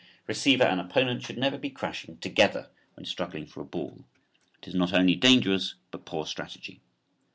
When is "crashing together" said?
1.69-2.71